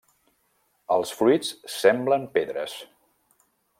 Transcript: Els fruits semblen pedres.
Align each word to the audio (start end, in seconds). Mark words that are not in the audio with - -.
Els 0.95 1.11
fruits 1.19 1.51
semblen 1.75 2.25
pedres. 2.39 2.75